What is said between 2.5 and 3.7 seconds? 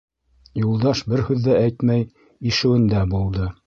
ишеүендә булды.